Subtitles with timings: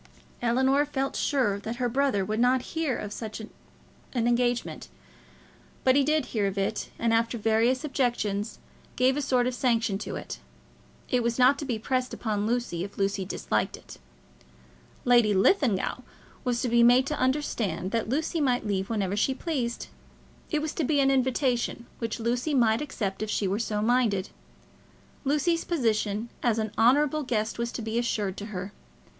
[0.41, 3.49] Ellinor felt sure that her brother would not hear of such an
[4.15, 4.87] engagement,
[5.83, 8.57] but he did hear of it, and, after various objections,
[8.95, 10.39] gave a sort of sanction to it.
[11.07, 13.99] It was not to be pressed upon Lucy if Lucy disliked it.
[15.05, 16.01] Lady Linlithgow
[16.43, 19.85] was to be made to understand that Lucy might leave whenever she pleased.
[20.49, 24.29] It was to be an invitation, which Lucy might accept if she were so minded.
[25.25, 28.73] Lucy's position as an honourable guest was to be assured to her.